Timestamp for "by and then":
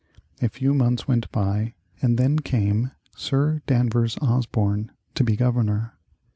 1.31-2.39